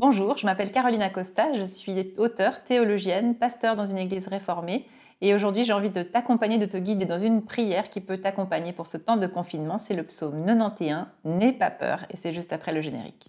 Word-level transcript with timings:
Bonjour, 0.00 0.36
je 0.36 0.44
m'appelle 0.44 0.72
Caroline 0.72 1.02
Acosta, 1.02 1.52
je 1.52 1.62
suis 1.62 2.14
auteure, 2.18 2.64
théologienne, 2.64 3.36
pasteur 3.36 3.76
dans 3.76 3.86
une 3.86 3.96
église 3.96 4.26
réformée 4.26 4.88
et 5.20 5.36
aujourd'hui 5.36 5.62
j'ai 5.62 5.72
envie 5.72 5.88
de 5.88 6.02
t'accompagner, 6.02 6.58
de 6.58 6.66
te 6.66 6.76
guider 6.76 7.04
dans 7.04 7.20
une 7.20 7.42
prière 7.42 7.88
qui 7.88 8.00
peut 8.00 8.18
t'accompagner 8.18 8.72
pour 8.72 8.88
ce 8.88 8.96
temps 8.96 9.16
de 9.16 9.28
confinement. 9.28 9.78
C'est 9.78 9.94
le 9.94 10.02
psaume 10.02 10.44
91, 10.44 11.06
N'aie 11.24 11.52
pas 11.52 11.70
peur 11.70 12.06
et 12.10 12.16
c'est 12.16 12.32
juste 12.32 12.52
après 12.52 12.72
le 12.72 12.80
générique. 12.80 13.28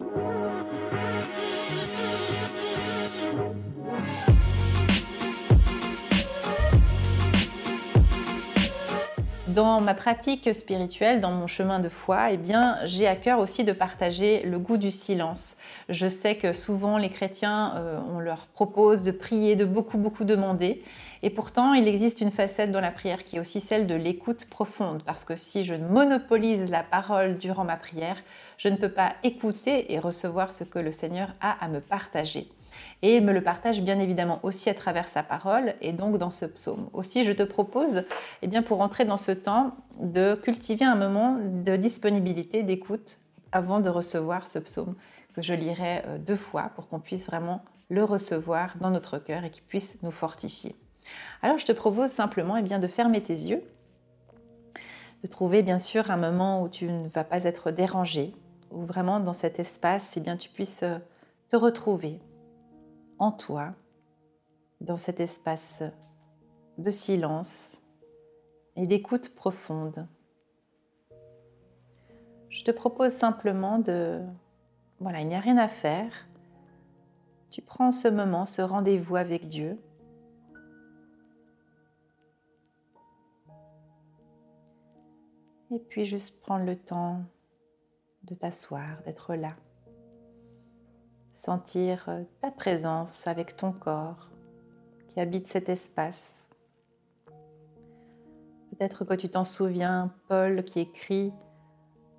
Dans 9.56 9.80
ma 9.80 9.94
pratique 9.94 10.54
spirituelle, 10.54 11.22
dans 11.22 11.32
mon 11.32 11.46
chemin 11.46 11.80
de 11.80 11.88
foi, 11.88 12.30
eh 12.30 12.36
bien, 12.36 12.76
j'ai 12.84 13.06
à 13.06 13.16
cœur 13.16 13.38
aussi 13.38 13.64
de 13.64 13.72
partager 13.72 14.42
le 14.42 14.58
goût 14.58 14.76
du 14.76 14.90
silence. 14.90 15.56
Je 15.88 16.08
sais 16.08 16.36
que 16.36 16.52
souvent 16.52 16.98
les 16.98 17.08
chrétiens, 17.08 17.72
euh, 17.76 17.98
on 18.14 18.20
leur 18.20 18.48
propose 18.48 19.02
de 19.02 19.12
prier, 19.12 19.56
de 19.56 19.64
beaucoup, 19.64 19.96
beaucoup 19.96 20.24
demander. 20.24 20.82
Et 21.22 21.30
pourtant, 21.30 21.72
il 21.72 21.88
existe 21.88 22.20
une 22.20 22.32
facette 22.32 22.70
dans 22.70 22.82
la 22.82 22.90
prière 22.90 23.24
qui 23.24 23.36
est 23.36 23.40
aussi 23.40 23.62
celle 23.62 23.86
de 23.86 23.94
l'écoute 23.94 24.44
profonde. 24.44 25.02
Parce 25.06 25.24
que 25.24 25.36
si 25.36 25.64
je 25.64 25.74
monopolise 25.74 26.68
la 26.68 26.82
parole 26.82 27.38
durant 27.38 27.64
ma 27.64 27.78
prière, 27.78 28.18
je 28.58 28.68
ne 28.68 28.76
peux 28.76 28.90
pas 28.90 29.14
écouter 29.22 29.90
et 29.94 29.98
recevoir 29.98 30.52
ce 30.52 30.64
que 30.64 30.78
le 30.78 30.92
Seigneur 30.92 31.30
a 31.40 31.64
à 31.64 31.68
me 31.68 31.80
partager 31.80 32.46
et 33.02 33.20
me 33.20 33.32
le 33.32 33.42
partage 33.42 33.80
bien 33.82 33.98
évidemment 33.98 34.40
aussi 34.42 34.70
à 34.70 34.74
travers 34.74 35.08
sa 35.08 35.22
parole 35.22 35.74
et 35.80 35.92
donc 35.92 36.18
dans 36.18 36.30
ce 36.30 36.46
psaume. 36.46 36.88
Aussi, 36.92 37.24
je 37.24 37.32
te 37.32 37.42
propose, 37.42 38.04
eh 38.42 38.46
bien, 38.46 38.62
pour 38.62 38.80
entrer 38.80 39.04
dans 39.04 39.16
ce 39.16 39.32
temps, 39.32 39.76
de 40.00 40.34
cultiver 40.34 40.84
un 40.84 40.96
moment 40.96 41.38
de 41.40 41.76
disponibilité, 41.76 42.62
d'écoute 42.62 43.18
avant 43.52 43.80
de 43.80 43.88
recevoir 43.88 44.46
ce 44.46 44.58
psaume 44.58 44.94
que 45.34 45.42
je 45.42 45.54
lirai 45.54 46.02
euh, 46.06 46.18
deux 46.18 46.36
fois 46.36 46.70
pour 46.74 46.88
qu'on 46.88 47.00
puisse 47.00 47.26
vraiment 47.26 47.62
le 47.88 48.02
recevoir 48.02 48.76
dans 48.80 48.90
notre 48.90 49.18
cœur 49.18 49.44
et 49.44 49.50
qu'il 49.50 49.62
puisse 49.62 50.02
nous 50.02 50.10
fortifier. 50.10 50.74
Alors, 51.42 51.58
je 51.58 51.66
te 51.66 51.72
propose 51.72 52.10
simplement 52.10 52.56
eh 52.56 52.62
bien, 52.62 52.78
de 52.78 52.88
fermer 52.88 53.22
tes 53.22 53.34
yeux, 53.34 53.62
de 55.22 55.28
trouver 55.28 55.62
bien 55.62 55.78
sûr 55.78 56.10
un 56.10 56.16
moment 56.16 56.62
où 56.62 56.68
tu 56.68 56.86
ne 56.86 57.08
vas 57.08 57.24
pas 57.24 57.44
être 57.44 57.70
dérangé, 57.70 58.32
où 58.70 58.82
vraiment 58.84 59.20
dans 59.20 59.32
cet 59.32 59.60
espace, 59.60 60.08
eh 60.16 60.20
bien, 60.20 60.36
tu 60.36 60.48
puisses 60.48 60.82
euh, 60.82 60.98
te 61.50 61.56
retrouver, 61.56 62.18
en 63.18 63.32
toi, 63.32 63.74
dans 64.80 64.96
cet 64.96 65.20
espace 65.20 65.82
de 66.78 66.90
silence 66.90 67.76
et 68.76 68.86
d'écoute 68.86 69.34
profonde. 69.34 70.06
Je 72.50 72.64
te 72.64 72.70
propose 72.70 73.12
simplement 73.12 73.78
de... 73.78 74.22
Voilà, 75.00 75.20
il 75.20 75.28
n'y 75.28 75.34
a 75.34 75.40
rien 75.40 75.58
à 75.58 75.68
faire. 75.68 76.12
Tu 77.50 77.62
prends 77.62 77.92
ce 77.92 78.08
moment, 78.08 78.46
ce 78.46 78.62
rendez-vous 78.62 79.16
avec 79.16 79.48
Dieu. 79.48 79.78
Et 85.70 85.78
puis 85.78 86.06
juste 86.06 86.38
prendre 86.40 86.64
le 86.64 86.76
temps 86.76 87.22
de 88.24 88.34
t'asseoir, 88.34 89.02
d'être 89.04 89.34
là 89.34 89.56
sentir 91.36 92.06
euh, 92.08 92.22
ta 92.40 92.50
présence 92.50 93.26
avec 93.26 93.56
ton 93.56 93.72
corps 93.72 94.30
qui 95.08 95.20
habite 95.20 95.48
cet 95.48 95.68
espace. 95.68 96.46
Peut-être 98.70 99.04
que 99.04 99.14
tu 99.14 99.28
t'en 99.28 99.44
souviens, 99.44 100.12
Paul 100.28 100.64
qui 100.64 100.80
écrit 100.80 101.32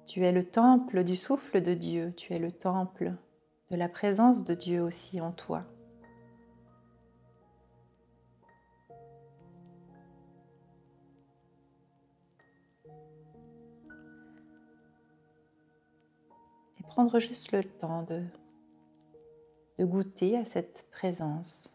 Tu 0.06 0.24
es 0.24 0.32
le 0.32 0.44
temple 0.44 1.04
du 1.04 1.16
souffle 1.16 1.62
de 1.62 1.74
Dieu, 1.74 2.14
tu 2.16 2.34
es 2.34 2.40
le 2.40 2.52
temple 2.52 3.14
de 3.70 3.76
la 3.76 3.90
présence 3.90 4.44
de 4.44 4.54
Dieu 4.54 4.82
aussi 4.82 5.20
en 5.20 5.32
toi. 5.32 5.64
Et 16.80 16.84
prendre 16.84 17.20
juste 17.20 17.52
le 17.52 17.64
temps 17.64 18.04
de 18.04 18.24
de 19.78 19.86
goûter 19.86 20.38
à 20.38 20.46
cette 20.46 20.88
présence. 20.92 21.72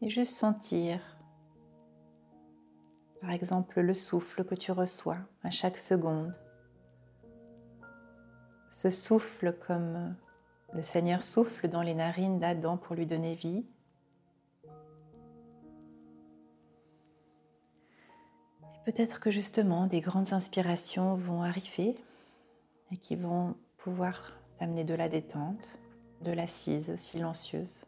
Et 0.00 0.10
juste 0.10 0.34
sentir, 0.34 1.00
par 3.20 3.30
exemple, 3.30 3.80
le 3.80 3.94
souffle 3.94 4.44
que 4.44 4.56
tu 4.56 4.72
reçois 4.72 5.18
à 5.44 5.50
chaque 5.50 5.78
seconde. 5.78 6.34
Ce 8.70 8.90
souffle 8.90 9.56
comme 9.64 10.16
le 10.74 10.82
Seigneur 10.82 11.22
souffle 11.22 11.68
dans 11.68 11.82
les 11.82 11.94
narines 11.94 12.40
d'Adam 12.40 12.78
pour 12.78 12.96
lui 12.96 13.06
donner 13.06 13.36
vie. 13.36 13.64
Peut-être 18.84 19.20
que 19.20 19.30
justement 19.30 19.86
des 19.86 20.00
grandes 20.00 20.32
inspirations 20.32 21.14
vont 21.14 21.42
arriver 21.42 21.96
et 22.90 22.96
qui 22.96 23.14
vont 23.14 23.54
pouvoir 23.78 24.32
t'amener 24.58 24.82
de 24.82 24.94
la 24.94 25.08
détente, 25.08 25.78
de 26.22 26.32
l'assise 26.32 26.96
silencieuse. 26.96 27.84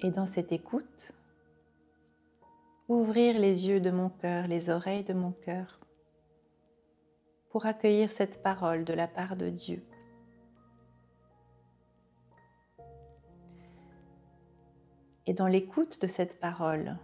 Et 0.00 0.10
dans 0.10 0.26
cette 0.26 0.50
écoute, 0.50 1.12
ouvrir 2.88 3.38
les 3.38 3.68
yeux 3.68 3.80
de 3.80 3.90
mon 3.90 4.08
cœur, 4.08 4.48
les 4.48 4.70
oreilles 4.70 5.04
de 5.04 5.14
mon 5.14 5.32
cœur, 5.32 5.78
pour 7.50 7.66
accueillir 7.66 8.10
cette 8.10 8.42
parole 8.42 8.84
de 8.84 8.92
la 8.92 9.06
part 9.06 9.36
de 9.36 9.50
Dieu 9.50 9.84
Et 15.28 15.34
dans 15.34 15.46
l'écoute 15.46 16.00
de 16.00 16.06
cette 16.06 16.40
parole, 16.40 16.96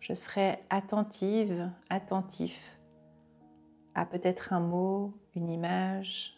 je 0.00 0.14
serai 0.14 0.58
attentive, 0.68 1.70
attentif 1.90 2.76
à 3.94 4.04
peut-être 4.04 4.52
un 4.52 4.58
mot, 4.58 5.14
une 5.36 5.48
image, 5.48 6.34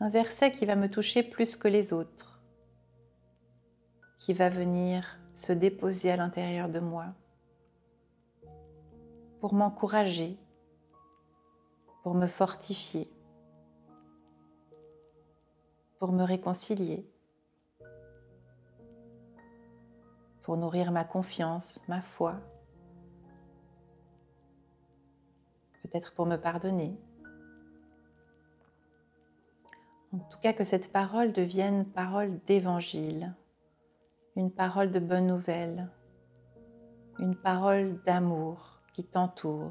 un 0.00 0.08
verset 0.08 0.52
qui 0.52 0.64
va 0.64 0.74
me 0.74 0.88
toucher 0.88 1.22
plus 1.22 1.56
que 1.56 1.68
les 1.68 1.92
autres, 1.92 2.40
qui 4.20 4.32
va 4.32 4.48
venir 4.48 5.18
se 5.34 5.52
déposer 5.52 6.10
à 6.10 6.16
l'intérieur 6.16 6.70
de 6.70 6.80
moi 6.80 7.08
pour 9.40 9.52
m'encourager, 9.52 10.38
pour 12.04 12.14
me 12.14 12.26
fortifier, 12.26 13.12
pour 15.98 16.10
me 16.10 16.22
réconcilier. 16.22 17.06
Pour 20.50 20.56
nourrir 20.56 20.90
ma 20.90 21.04
confiance, 21.04 21.80
ma 21.86 22.02
foi, 22.02 22.34
peut-être 25.84 26.12
pour 26.12 26.26
me 26.26 26.34
pardonner. 26.34 26.98
En 30.12 30.18
tout 30.18 30.40
cas, 30.42 30.52
que 30.52 30.64
cette 30.64 30.90
parole 30.90 31.32
devienne 31.32 31.84
parole 31.84 32.40
d'évangile, 32.48 33.32
une 34.34 34.50
parole 34.50 34.90
de 34.90 34.98
bonne 34.98 35.28
nouvelle, 35.28 35.88
une 37.20 37.36
parole 37.36 38.02
d'amour 38.04 38.80
qui 38.92 39.04
t'entoure, 39.04 39.70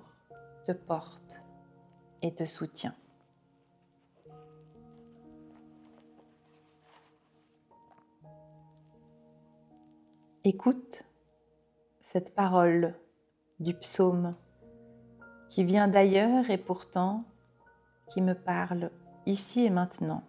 te 0.66 0.72
porte 0.72 1.42
et 2.22 2.34
te 2.34 2.46
soutient. 2.46 2.96
Écoute 10.52 11.04
cette 12.02 12.34
parole 12.34 12.96
du 13.60 13.76
psaume 13.76 14.34
qui 15.48 15.64
vient 15.64 15.88
d'ailleurs 15.88 16.50
et 16.50 16.58
pourtant 16.58 17.24
qui 18.12 18.20
me 18.20 18.34
parle 18.34 18.90
ici 19.28 19.66
et 19.66 19.70
maintenant. 19.70 20.24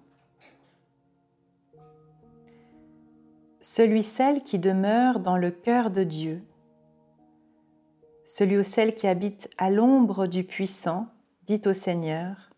Celui, 3.63 4.03
celle 4.03 4.45
qui 4.45 4.59
demeure 4.59 5.21
dans 5.21 5.39
le 5.39 5.51
cœur 5.51 5.91
de 5.91 6.05
Dieu, 6.05 6.45
celui 8.27 8.59
ou 8.59 8.63
celle 8.63 8.95
qui 8.95 9.07
habite 9.07 9.49
à 9.57 9.71
l'ombre 9.71 10.27
du 10.27 10.45
puissant, 10.45 11.07
dit 11.47 11.63
au 11.65 11.73
Seigneur, 11.73 12.51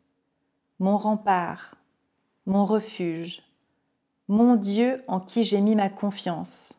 mon 0.80 0.96
rempart, 0.96 1.76
mon 2.44 2.64
refuge, 2.64 3.40
mon 4.26 4.56
Dieu 4.56 5.04
en 5.06 5.20
qui 5.20 5.44
j'ai 5.44 5.60
mis 5.60 5.76
ma 5.76 5.90
confiance. 5.90 6.74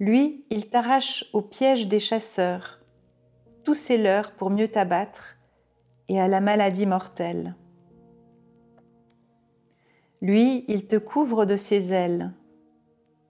Lui, 0.00 0.44
il 0.50 0.68
t'arrache 0.68 1.24
au 1.32 1.42
piège 1.42 1.88
des 1.88 2.00
chasseurs, 2.00 2.80
tous 3.64 3.74
ses 3.74 3.98
leurs 3.98 4.32
pour 4.32 4.50
mieux 4.50 4.68
t'abattre, 4.68 5.36
et 6.08 6.20
à 6.20 6.28
la 6.28 6.40
maladie 6.40 6.86
mortelle. 6.86 7.56
Lui, 10.20 10.64
il 10.68 10.86
te 10.86 10.96
couvre 10.96 11.44
de 11.44 11.56
ses 11.56 11.92
ailes. 11.92 12.32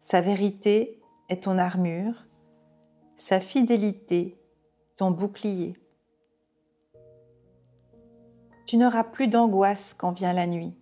Sa 0.01 0.21
vérité 0.21 1.01
est 1.29 1.45
ton 1.45 1.59
armure, 1.59 2.27
sa 3.17 3.41
fidélité 3.41 4.39
ton 4.97 5.11
bouclier. 5.11 5.75
Tu 8.67 8.77
n'auras 8.77 9.05
plus 9.05 9.29
d'angoisse 9.29 9.95
quand 9.97 10.11
vient 10.11 10.33
la 10.33 10.47
nuit. 10.47 10.78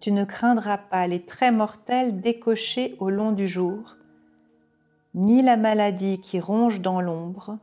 Tu 0.00 0.12
ne 0.12 0.24
craindras 0.24 0.78
pas 0.78 1.06
les 1.08 1.24
traits 1.24 1.54
mortels 1.54 2.20
décochés 2.20 2.96
au 3.00 3.10
long 3.10 3.32
du 3.32 3.48
jour, 3.48 3.96
ni 5.14 5.42
la 5.42 5.56
maladie 5.56 6.20
qui 6.20 6.38
ronge 6.38 6.80
dans 6.80 7.00
l'ombre, 7.00 7.58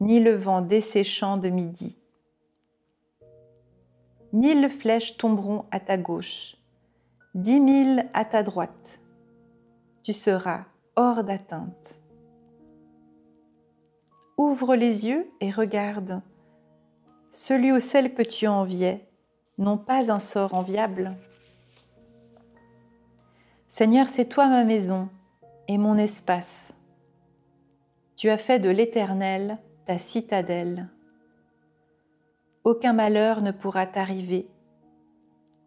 ni 0.00 0.20
le 0.20 0.34
vent 0.34 0.60
desséchant 0.60 1.36
de 1.36 1.48
midi. 1.48 1.98
Mille 4.32 4.68
flèches 4.68 5.16
tomberont 5.16 5.64
à 5.70 5.80
ta 5.80 5.98
gauche, 5.98 6.56
dix 7.34 7.60
mille 7.60 8.08
à 8.14 8.24
ta 8.24 8.44
droite. 8.44 9.00
Tu 10.04 10.12
seras 10.12 10.66
hors 10.94 11.24
d'atteinte. 11.24 11.98
Ouvre 14.36 14.76
les 14.76 15.08
yeux 15.08 15.28
et 15.40 15.50
regarde. 15.50 16.22
Celui 17.32 17.72
ou 17.72 17.80
celle 17.80 18.14
que 18.14 18.22
tu 18.22 18.46
enviais 18.46 19.07
n'ont 19.58 19.76
pas 19.76 20.10
un 20.10 20.20
sort 20.20 20.54
enviable. 20.54 21.16
Seigneur, 23.68 24.08
c'est 24.08 24.24
toi 24.24 24.46
ma 24.46 24.64
maison 24.64 25.08
et 25.68 25.78
mon 25.78 25.96
espace. 25.98 26.72
Tu 28.16 28.30
as 28.30 28.38
fait 28.38 28.58
de 28.58 28.70
l'Éternel 28.70 29.58
ta 29.86 29.98
citadelle. 29.98 30.88
Aucun 32.64 32.92
malheur 32.92 33.40
ne 33.40 33.52
pourra 33.52 33.86
t'arriver, 33.86 34.48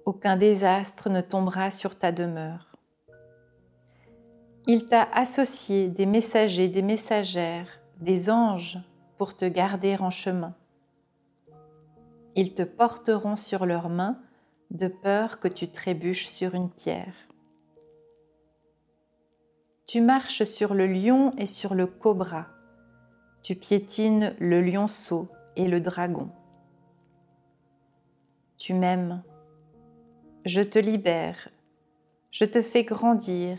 aucun 0.06 0.38
désastre 0.38 1.10
ne 1.10 1.22
tombera 1.22 1.72
sur 1.72 1.98
ta 1.98 2.12
demeure. 2.12 2.76
Il 4.68 4.86
t'a 4.86 5.08
associé 5.14 5.88
des 5.88 6.06
messagers, 6.06 6.68
des 6.68 6.84
messagères, 6.84 7.80
des 8.00 8.30
anges 8.30 8.78
pour 9.18 9.36
te 9.36 9.46
garder 9.46 9.96
en 10.00 10.12
chemin. 10.12 10.54
Ils 12.36 12.54
te 12.54 12.64
porteront 12.64 13.36
sur 13.36 13.66
leurs 13.66 13.90
mains 13.90 14.20
de 14.70 14.88
peur 14.88 15.40
que 15.40 15.50
tu 15.50 15.70
trébuches 15.70 16.28
sur 16.28 16.56
une 16.56 16.70
pierre. 16.70 17.16
Tu 19.86 20.00
marches 20.00 20.46
sur 20.46 20.74
le 20.74 20.88
lion 20.88 21.34
et 21.38 21.46
sur 21.46 21.76
le 21.76 21.88
cobra. 21.88 22.48
Tu 23.44 23.56
piétines 23.56 24.34
le 24.40 24.62
lionceau 24.62 25.28
et 25.58 25.68
le 25.68 25.82
dragon. 25.82 26.30
Tu 28.58 28.74
m'aimes. 28.74 29.24
Je 30.46 30.62
te 30.62 30.80
libère. 30.80 31.50
Je 32.32 32.46
te 32.46 32.62
fais 32.62 32.86
grandir. 32.86 33.58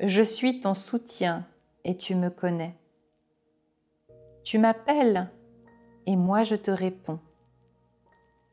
Je 0.00 0.22
suis 0.22 0.60
ton 0.60 0.74
soutien 0.74 1.46
et 1.84 1.96
tu 1.96 2.16
me 2.16 2.30
connais. 2.30 2.74
Tu 4.42 4.58
m'appelles 4.58 5.30
et 6.06 6.16
moi 6.16 6.42
je 6.42 6.56
te 6.56 6.72
réponds. 6.72 7.20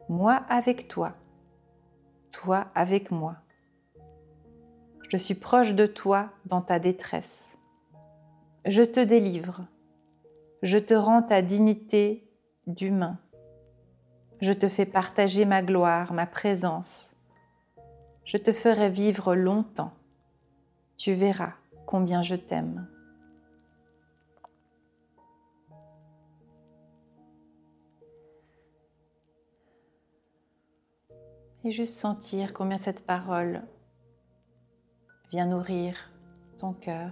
Moi 0.07 0.33
avec 0.49 0.87
toi, 0.87 1.13
toi 2.31 2.67
avec 2.75 3.09
moi. 3.09 3.37
Je 5.09 5.17
suis 5.17 5.33
proche 5.33 5.73
de 5.73 5.87
toi 5.87 6.29
dans 6.45 6.61
ta 6.61 6.77
détresse. 6.77 7.51
Je 8.65 8.83
te 8.83 8.99
délivre. 8.99 9.65
Je 10.61 10.77
te 10.77 10.93
rends 10.93 11.23
ta 11.23 11.41
dignité 11.41 12.29
d'humain. 12.67 13.17
Je 14.41 14.53
te 14.53 14.69
fais 14.69 14.85
partager 14.85 15.43
ma 15.43 15.63
gloire, 15.63 16.13
ma 16.13 16.27
présence. 16.27 17.11
Je 18.25 18.37
te 18.37 18.53
ferai 18.53 18.91
vivre 18.91 19.33
longtemps. 19.35 19.93
Tu 20.97 21.13
verras 21.13 21.53
combien 21.87 22.21
je 22.21 22.35
t'aime. 22.35 22.87
Et 31.67 31.71
juste 31.71 31.95
sentir 31.95 32.53
combien 32.53 32.77
cette 32.77 33.07
parole 33.07 33.63
Viens 35.31 35.47
nourrir 35.47 36.11
ton 36.59 36.73
cœur. 36.73 37.11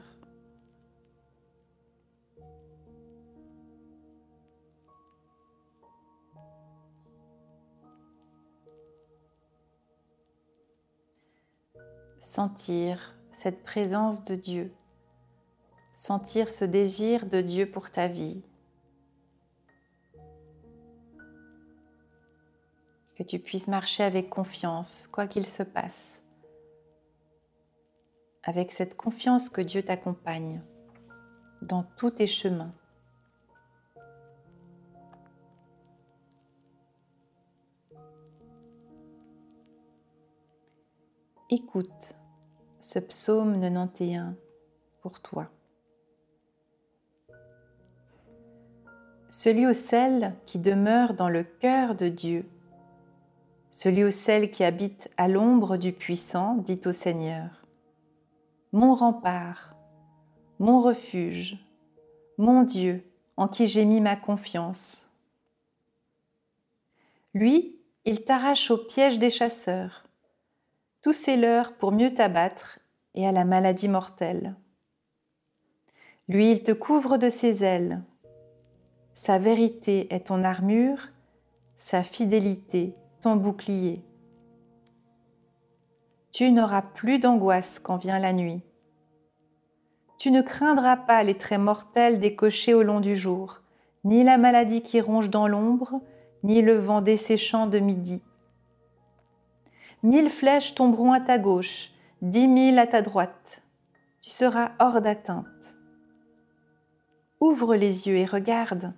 Sentir 12.19 13.15
cette 13.31 13.63
présence 13.63 14.23
de 14.23 14.35
Dieu, 14.35 14.71
sentir 15.95 16.51
ce 16.51 16.63
désir 16.63 17.25
de 17.25 17.41
Dieu 17.41 17.71
pour 17.71 17.89
ta 17.89 18.07
vie. 18.07 18.43
Que 23.15 23.23
tu 23.23 23.39
puisses 23.39 23.67
marcher 23.67 24.03
avec 24.03 24.29
confiance, 24.29 25.07
quoi 25.07 25.27
qu'il 25.27 25.47
se 25.47 25.63
passe 25.63 26.13
avec 28.43 28.71
cette 28.73 28.97
confiance 28.97 29.49
que 29.49 29.61
Dieu 29.61 29.83
t'accompagne 29.83 30.61
dans 31.61 31.83
tous 31.97 32.11
tes 32.11 32.27
chemins. 32.27 32.73
Écoute 41.49 42.15
ce 42.79 42.99
psaume 42.99 43.61
91 43.61 44.35
pour 45.01 45.21
toi. 45.21 45.49
Celui 49.29 49.65
ou 49.65 49.73
celle 49.73 50.35
qui 50.45 50.59
demeure 50.59 51.13
dans 51.13 51.29
le 51.29 51.43
cœur 51.43 51.95
de 51.95 52.09
Dieu, 52.09 52.45
celui 53.73 54.03
ou 54.03 54.11
celle 54.11 54.51
qui 54.51 54.63
habite 54.63 55.09
à 55.17 55.27
l'ombre 55.27 55.77
du 55.77 55.93
puissant, 55.93 56.57
dit 56.57 56.79
au 56.85 56.91
Seigneur 56.91 57.65
mon 58.71 58.93
rempart, 58.95 59.75
mon 60.59 60.79
refuge, 60.79 61.57
mon 62.37 62.63
Dieu 62.63 63.03
en 63.35 63.47
qui 63.47 63.67
j'ai 63.67 63.85
mis 63.85 63.99
ma 63.99 64.15
confiance. 64.15 65.07
Lui, 67.33 67.79
il 68.05 68.23
t'arrache 68.23 68.69
au 68.69 68.77
piège 68.77 69.17
des 69.17 69.31
chasseurs. 69.31 70.05
Tous 71.01 71.13
ces 71.13 71.35
leurs 71.35 71.73
pour 71.73 71.91
mieux 71.91 72.13
t'abattre 72.13 72.79
et 73.15 73.27
à 73.27 73.31
la 73.31 73.43
maladie 73.43 73.89
mortelle. 73.89 74.55
Lui, 76.27 76.51
il 76.51 76.63
te 76.63 76.71
couvre 76.71 77.17
de 77.17 77.29
ses 77.29 77.63
ailes. 77.63 78.03
Sa 79.15 79.39
vérité 79.39 80.13
est 80.13 80.27
ton 80.27 80.43
armure, 80.43 81.09
sa 81.77 82.03
fidélité 82.03 82.95
bouclier 83.35 84.03
tu 86.33 86.51
n'auras 86.51 86.81
plus 86.81 87.19
d'angoisse 87.19 87.77
quand 87.77 87.97
vient 87.97 88.17
la 88.17 88.33
nuit. 88.33 88.63
Tu 90.17 90.31
ne 90.31 90.41
craindras 90.41 90.97
pas 90.97 91.21
les 91.21 91.37
traits 91.37 91.59
mortels 91.59 92.19
décochés 92.19 92.73
au 92.73 92.81
long 92.81 93.01
du 93.01 93.15
jour, 93.15 93.61
ni 94.03 94.23
la 94.23 94.39
maladie 94.39 94.81
qui 94.81 94.99
ronge 94.99 95.29
dans 95.29 95.47
l'ombre, 95.47 96.01
ni 96.41 96.63
le 96.63 96.73
vent 96.73 97.01
desséchant 97.01 97.67
de 97.67 97.77
midi. 97.77 98.23
Mille 100.01 100.31
flèches 100.31 100.73
tomberont 100.73 101.11
à 101.11 101.21
ta 101.21 101.37
gauche, 101.37 101.91
dix 102.23 102.47
mille 102.47 102.79
à 102.79 102.87
ta 102.87 103.03
droite. 103.03 103.61
Tu 104.19 104.31
seras 104.31 104.71
hors 104.79 105.01
d'atteinte. 105.01 105.45
Ouvre 107.41 107.75
les 107.75 108.07
yeux 108.07 108.15
et 108.15 108.25
regarde. 108.25 108.91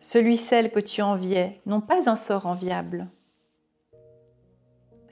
Celui, 0.00 0.38
celle 0.38 0.72
que 0.72 0.80
tu 0.80 1.02
enviais 1.02 1.60
n'ont 1.66 1.82
pas 1.82 2.08
un 2.08 2.16
sort 2.16 2.46
enviable. 2.46 3.08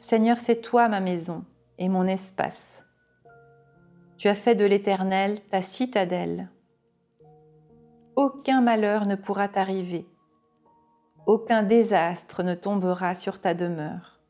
Seigneur, 0.08 0.38
c'est 0.38 0.60
toi 0.60 0.88
ma 0.88 1.00
maison 1.00 1.44
et 1.78 1.88
mon 1.88 2.06
espace. 2.06 2.80
Tu 4.18 4.28
as 4.28 4.36
fait 4.36 4.54
de 4.54 4.64
l'Éternel 4.64 5.40
ta 5.50 5.62
citadelle. 5.62 6.48
Aucun 8.14 8.60
malheur 8.60 9.08
ne 9.08 9.16
pourra 9.16 9.48
t'arriver, 9.48 10.06
aucun 11.26 11.64
désastre 11.64 12.44
ne 12.44 12.54
tombera 12.54 13.16
sur 13.16 13.40
ta 13.40 13.52
demeure. 13.52 14.20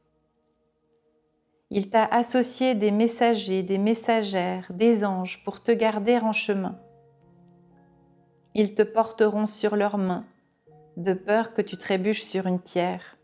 Il 1.68 1.90
t'a 1.90 2.06
associé 2.06 2.74
des 2.74 2.90
messagers, 2.90 3.62
des 3.62 3.76
messagères, 3.76 4.72
des 4.72 5.04
anges 5.04 5.44
pour 5.44 5.62
te 5.62 5.72
garder 5.72 6.16
en 6.16 6.32
chemin. 6.32 6.80
Ils 8.54 8.74
te 8.74 8.82
porteront 8.82 9.46
sur 9.46 9.76
leurs 9.76 9.98
mains, 9.98 10.24
de 10.96 11.12
peur 11.12 11.52
que 11.52 11.60
tu 11.60 11.76
trébuches 11.76 12.24
sur 12.24 12.46
une 12.46 12.60
pierre. 12.60 13.15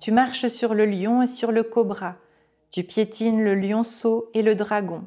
Tu 0.00 0.12
marches 0.12 0.48
sur 0.48 0.74
le 0.74 0.84
lion 0.84 1.22
et 1.22 1.26
sur 1.26 1.52
le 1.52 1.62
cobra, 1.62 2.16
tu 2.70 2.84
piétines 2.84 3.42
le 3.42 3.54
lionceau 3.54 4.30
et 4.34 4.42
le 4.42 4.54
dragon. 4.54 5.06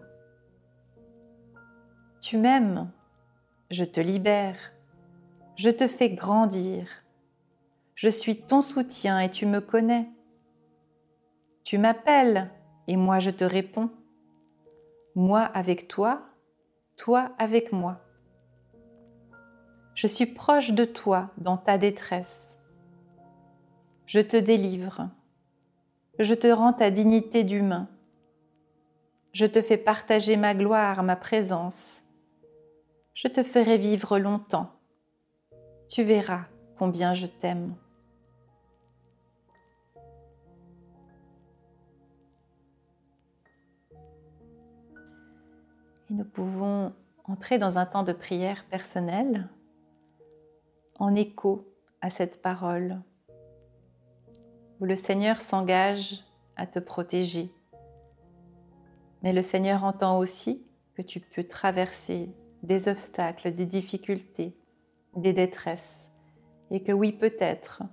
Tu 2.22 2.38
m'aimes, 2.38 2.92
je 3.70 3.84
te 3.84 4.00
libère, 4.00 4.58
je 5.56 5.70
te 5.70 5.88
fais 5.88 6.10
grandir, 6.10 6.88
Je 7.96 8.08
suis 8.08 8.38
ton 8.38 8.62
soutien 8.62 9.20
et 9.20 9.30
tu 9.30 9.46
me 9.46 9.60
connais. 9.60 10.10
Tu 11.66 11.78
m'appelles 11.78 12.50
et 12.88 12.96
moi 12.96 13.20
je 13.20 13.30
te 13.30 13.44
réponds. 13.44 13.90
Moi 15.16 15.42
avec 15.42 15.90
toi, 15.90 16.22
toi 16.96 17.32
avec 17.38 17.74
moi. 17.74 18.00
Je 19.96 20.08
suis 20.08 20.28
proche 20.28 20.72
de 20.72 20.86
toi 20.86 21.30
dans 21.38 21.58
ta 21.58 21.78
détresse. 21.78 22.49
Je 24.10 24.20
te 24.20 24.38
délivre. 24.38 25.08
Je 26.18 26.34
te 26.34 26.48
rends 26.48 26.74
ta 26.74 26.90
dignité 26.90 27.44
d'humain. 27.44 27.88
Je 29.34 29.46
te 29.46 29.62
fais 29.62 29.78
partager 29.78 30.36
ma 30.36 30.56
gloire, 30.56 31.04
ma 31.04 31.16
présence. 31.16 32.02
Je 33.14 33.28
te 33.28 33.44
ferai 33.44 33.78
vivre 33.78 34.18
longtemps. 34.18 34.72
Tu 35.90 36.02
verras 36.02 36.46
combien 36.80 37.14
je 37.14 37.28
t'aime. 37.28 37.76
Et 46.10 46.16
nous 46.16 46.26
pouvons 46.26 46.94
entrer 47.26 47.60
dans 47.60 47.78
un 47.78 47.86
temps 47.86 48.02
de 48.02 48.14
prière 48.14 48.66
personnelle 48.72 49.48
en 50.98 51.14
écho 51.14 51.72
à 52.02 52.10
cette 52.10 52.42
parole 52.42 53.04
où 54.80 54.86
le 54.86 54.96
Seigneur 54.96 55.42
s'engage 55.42 56.24
à 56.56 56.66
te 56.66 56.80
protéger. 56.80 57.52
Mais 59.24 59.34
le 59.34 59.42
Seigneur 59.42 59.84
entend 59.84 60.18
aussi 60.20 60.66
que 60.96 61.02
tu 61.02 61.20
peux 61.20 61.44
traverser 61.44 62.30
des 62.64 62.88
obstacles, 62.88 63.54
des 63.54 63.66
difficultés, 63.66 64.58
des 65.16 65.34
détresses, 65.34 66.08
et 66.72 66.84
que 66.84 66.92
oui, 66.92 67.12
peut-être, 67.12 67.84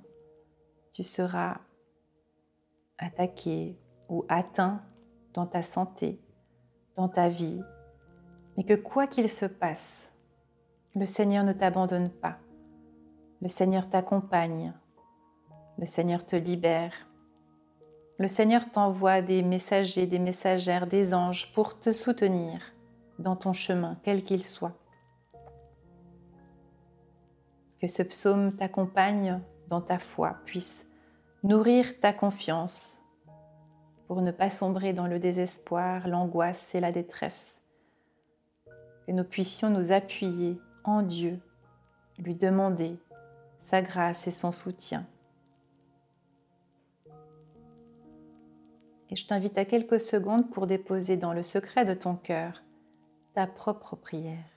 tu 0.93 1.03
seras 1.03 1.59
attaqué 2.99 3.79
ou 4.09 4.25
atteint 4.29 4.83
dans 5.35 5.47
ta 5.47 5.63
santé, 5.63 6.21
dans 6.97 7.09
ta 7.09 7.29
vie, 7.29 7.61
mais 8.57 8.65
que 8.65 8.75
quoi 8.75 9.07
qu'il 9.07 9.29
se 9.29 9.47
passe, 9.47 10.11
le 10.95 11.07
Seigneur 11.07 11.45
ne 11.45 11.53
t'abandonne 11.53 12.11
pas. 12.11 12.39
Le 13.43 13.49
Seigneur 13.49 13.91
t'accompagne. 13.91 14.73
Le 15.79 15.87
Seigneur 15.87 16.25
te 16.25 16.37
libère. 16.37 16.93
Le 18.19 18.29
Seigneur 18.29 18.71
t'envoie 18.71 19.21
des 19.21 19.43
messagers, 19.43 20.07
des 20.07 20.19
messagères, 20.19 20.87
des 20.87 21.13
anges 21.13 21.53
pour 21.53 21.79
te 21.79 21.93
soutenir 21.93 22.61
dans 23.19 23.37
ton 23.37 23.53
chemin, 23.53 23.99
quel 24.03 24.25
qu'il 24.25 24.45
soit. 24.45 24.79
Que 27.81 27.87
ce 27.87 28.03
psaume 28.03 28.57
t'accompagne 28.57 29.41
dans 29.69 29.83
ta 29.83 29.99
foi, 29.99 30.39
puisse 30.47 30.87
nourrir 31.43 32.01
ta 32.01 32.13
confiance 32.13 32.99
pour 34.07 34.23
ne 34.23 34.31
pas 34.31 34.51
sombrer 34.51 34.93
dans 34.93 35.07
le 35.07 35.19
désespoir, 35.19 36.09
l'angoisse 36.09 36.75
et 36.75 36.81
la 36.81 36.93
détresse 36.93 37.57
que 39.07 39.13
nous 39.13 39.25
puissions 39.25 39.71
nous 39.71 39.93
appuyer 39.93 40.61
en 40.85 41.03
Dieu, 41.03 41.39
lui 42.19 42.35
demander 42.35 42.99
sa 43.61 43.81
grâce 43.83 44.27
et 44.27 44.33
son 44.33 44.53
soutien. 44.53 45.07
Et 49.11 49.17
je 49.17 49.27
t'invite 49.27 49.57
à 49.59 49.65
quelques 49.65 50.01
secondes 50.01 50.51
pour 50.51 50.67
déposer 50.67 51.17
dans 51.17 51.33
le 51.33 51.43
secret 51.43 51.85
de 51.85 51.95
ton 51.95 52.17
cœur 52.17 52.63
ta 53.35 53.47
propre 53.47 53.97
prière. 53.97 54.56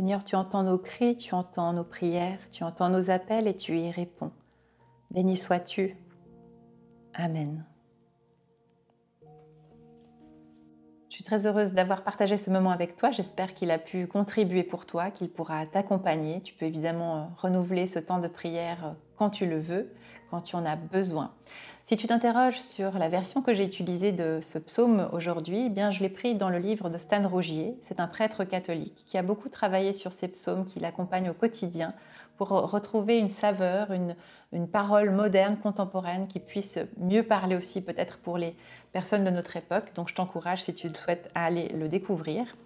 Seigneur, 0.00 0.24
tu 0.24 0.34
entends 0.34 0.62
nos 0.62 0.78
cris, 0.78 1.14
tu 1.14 1.34
entends 1.34 1.74
nos 1.74 1.84
prières, 1.84 2.38
tu 2.50 2.64
entends 2.64 2.88
nos 2.88 3.10
appels 3.10 3.46
et 3.46 3.54
tu 3.54 3.76
y 3.76 3.90
réponds. 3.90 4.30
Béni 5.10 5.36
sois-tu. 5.36 5.94
Amen. 7.12 7.66
Je 11.10 11.16
suis 11.16 11.22
très 11.22 11.46
heureuse 11.46 11.74
d'avoir 11.74 12.02
partagé 12.02 12.38
ce 12.38 12.48
moment 12.48 12.70
avec 12.70 12.96
toi. 12.96 13.10
J'espère 13.10 13.52
qu'il 13.52 13.70
a 13.70 13.76
pu 13.76 14.06
contribuer 14.06 14.62
pour 14.62 14.86
toi, 14.86 15.10
qu'il 15.10 15.28
pourra 15.28 15.66
t'accompagner. 15.66 16.40
Tu 16.40 16.54
peux 16.54 16.64
évidemment 16.64 17.16
euh, 17.18 17.24
renouveler 17.36 17.86
ce 17.86 17.98
temps 17.98 18.20
de 18.20 18.28
prière 18.28 18.86
euh, 18.86 18.92
quand 19.20 19.28
tu 19.28 19.44
le 19.44 19.60
veux, 19.60 19.92
quand 20.30 20.40
tu 20.40 20.56
en 20.56 20.64
as 20.64 20.76
besoin. 20.76 21.30
Si 21.84 21.98
tu 21.98 22.06
t'interroges 22.06 22.58
sur 22.58 22.98
la 22.98 23.10
version 23.10 23.42
que 23.42 23.52
j'ai 23.52 23.66
utilisée 23.66 24.12
de 24.12 24.38
ce 24.40 24.58
psaume 24.58 25.10
aujourd'hui, 25.12 25.64
eh 25.66 25.68
bien 25.68 25.90
je 25.90 26.00
l'ai 26.00 26.08
pris 26.08 26.34
dans 26.34 26.48
le 26.48 26.58
livre 26.58 26.88
de 26.88 26.96
Stan 26.96 27.20
Rougier. 27.28 27.76
C'est 27.82 28.00
un 28.00 28.06
prêtre 28.06 28.44
catholique 28.44 29.02
qui 29.04 29.18
a 29.18 29.22
beaucoup 29.22 29.50
travaillé 29.50 29.92
sur 29.92 30.14
ces 30.14 30.28
psaumes, 30.28 30.64
qui 30.64 30.80
l'accompagne 30.80 31.28
au 31.28 31.34
quotidien 31.34 31.92
pour 32.38 32.48
retrouver 32.48 33.18
une 33.18 33.28
saveur, 33.28 33.92
une, 33.92 34.16
parole 34.68 35.10
moderne, 35.10 35.58
contemporaine, 35.58 36.26
qui 36.26 36.40
puisse 36.40 36.78
mieux 36.96 37.22
parler 37.22 37.56
aussi 37.56 37.82
peut-être 37.82 38.20
pour 38.20 38.38
les 38.38 38.56
personnes 38.92 39.24
de 39.24 39.30
notre 39.30 39.54
époque. 39.58 39.92
Donc 39.94 40.08
je 40.08 40.14
t'encourage, 40.14 40.62
si 40.62 40.72
tu 40.72 40.88
souhaites, 40.88 41.30
à 41.34 41.44
aller 41.44 41.68
le 41.68 41.90
découvrir. 41.90 42.56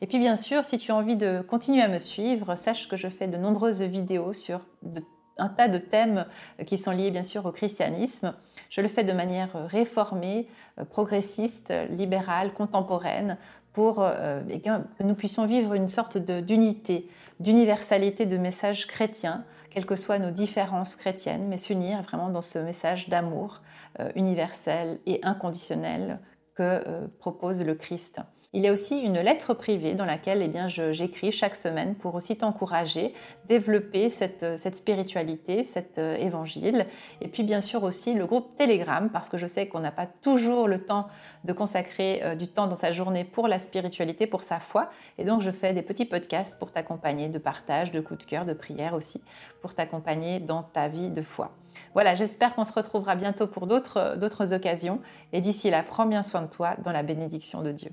Et 0.00 0.06
puis 0.06 0.18
bien 0.18 0.36
sûr, 0.36 0.64
si 0.64 0.78
tu 0.78 0.92
as 0.92 0.96
envie 0.96 1.16
de 1.16 1.42
continuer 1.42 1.82
à 1.82 1.88
me 1.88 1.98
suivre, 1.98 2.54
sache 2.54 2.88
que 2.88 2.96
je 2.96 3.08
fais 3.08 3.28
de 3.28 3.36
nombreuses 3.36 3.82
vidéos 3.82 4.32
sur 4.32 4.60
de 4.82 5.02
un 5.40 5.48
tas 5.48 5.68
de 5.68 5.78
thèmes 5.78 6.26
qui 6.66 6.78
sont 6.78 6.92
liés 6.92 7.10
bien 7.10 7.24
sûr 7.24 7.46
au 7.46 7.52
christianisme. 7.52 8.34
Je 8.70 8.80
le 8.80 8.88
fais 8.88 9.04
de 9.04 9.12
manière 9.12 9.66
réformée, 9.66 10.48
euh, 10.78 10.84
progressiste, 10.84 11.72
libérale, 11.90 12.52
contemporaine, 12.52 13.36
pour 13.72 14.00
euh, 14.00 14.42
que 14.42 15.02
nous 15.02 15.14
puissions 15.14 15.44
vivre 15.44 15.74
une 15.74 15.88
sorte 15.88 16.18
d'unité, 16.18 17.08
d'universalité 17.38 18.26
de 18.26 18.36
messages 18.36 18.86
chrétiens, 18.86 19.44
quelles 19.70 19.86
que 19.86 19.96
soient 19.96 20.18
nos 20.18 20.32
différences 20.32 20.96
chrétiennes, 20.96 21.46
mais 21.48 21.58
s'unir 21.58 22.02
vraiment 22.02 22.30
dans 22.30 22.40
ce 22.40 22.58
message 22.58 23.08
d'amour 23.08 23.60
euh, 24.00 24.10
universel 24.16 24.98
et 25.06 25.20
inconditionnel 25.22 26.18
que 26.54 27.06
propose 27.20 27.62
le 27.62 27.74
Christ. 27.74 28.20
Il 28.52 28.64
y 28.64 28.68
a 28.68 28.72
aussi 28.72 28.98
une 28.98 29.20
lettre 29.20 29.54
privée 29.54 29.94
dans 29.94 30.04
laquelle 30.04 30.42
eh 30.42 30.48
bien, 30.48 30.66
j'écris 30.66 31.30
chaque 31.30 31.54
semaine 31.54 31.94
pour 31.94 32.16
aussi 32.16 32.36
t'encourager, 32.36 33.14
développer 33.46 34.10
cette, 34.10 34.58
cette, 34.58 34.74
spiritualité, 34.74 35.62
cet 35.62 35.98
euh, 35.98 36.16
évangile. 36.16 36.86
Et 37.20 37.28
puis 37.28 37.44
bien 37.44 37.60
sûr 37.60 37.84
aussi 37.84 38.12
le 38.12 38.26
groupe 38.26 38.56
Telegram, 38.56 39.08
parce 39.08 39.28
que 39.28 39.38
je 39.38 39.46
sais 39.46 39.68
qu'on 39.68 39.78
n'a 39.78 39.92
pas 39.92 40.06
toujours 40.06 40.66
le 40.66 40.84
temps 40.84 41.06
de 41.44 41.52
consacrer 41.52 42.22
euh, 42.24 42.34
du 42.34 42.48
temps 42.48 42.66
dans 42.66 42.74
sa 42.74 42.90
journée 42.90 43.22
pour 43.22 43.46
la 43.46 43.60
spiritualité, 43.60 44.26
pour 44.26 44.42
sa 44.42 44.58
foi. 44.58 44.90
Et 45.16 45.24
donc 45.24 45.42
je 45.42 45.52
fais 45.52 45.72
des 45.72 45.82
petits 45.82 46.04
podcasts 46.04 46.58
pour 46.58 46.72
t'accompagner 46.72 47.28
de 47.28 47.38
partage, 47.38 47.92
de 47.92 48.00
coups 48.00 48.26
de 48.26 48.28
cœur, 48.28 48.46
de 48.46 48.52
prière 48.52 48.94
aussi, 48.94 49.22
pour 49.62 49.74
t'accompagner 49.74 50.40
dans 50.40 50.64
ta 50.64 50.88
vie 50.88 51.10
de 51.10 51.22
foi. 51.22 51.52
Voilà, 51.94 52.16
j'espère 52.16 52.56
qu'on 52.56 52.64
se 52.64 52.72
retrouvera 52.72 53.14
bientôt 53.14 53.46
pour 53.46 53.68
d'autres 53.68 54.54
occasions. 54.54 55.00
Et 55.32 55.40
d'ici 55.40 55.70
là, 55.70 55.84
prends 55.84 56.06
bien 56.06 56.24
soin 56.24 56.42
de 56.42 56.50
toi 56.50 56.74
dans 56.82 56.90
la 56.90 57.04
bénédiction 57.04 57.62
de 57.62 57.70
Dieu. 57.70 57.92